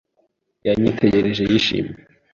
Yanyitegereje 0.65 1.43
yishimye. 1.51 1.95